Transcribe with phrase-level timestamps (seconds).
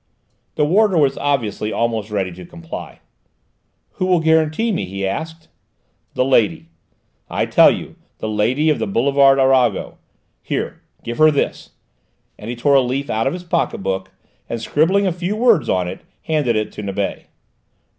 [0.55, 3.01] The warder was obviously almost ready to comply.
[3.97, 5.47] "Who will guarantee me?" he asked.
[6.15, 6.69] "The lady,
[7.29, 9.99] I tell you the lady of the boulevard Arago.
[10.41, 11.73] Here, give her this,"
[12.39, 14.09] and he tore a leaf out of his pocket book
[14.49, 17.27] and, scribbling a few words on it, handed it to Nibet.